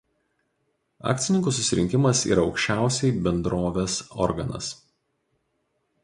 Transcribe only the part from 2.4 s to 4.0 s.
aukščiausiai bendrovės